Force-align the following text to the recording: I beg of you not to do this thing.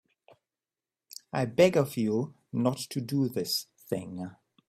I 1.31 1.45
beg 1.45 1.77
of 1.77 1.95
you 1.95 2.33
not 2.51 2.79
to 2.89 2.99
do 3.01 3.29
this 3.29 3.67
thing. 3.87 4.31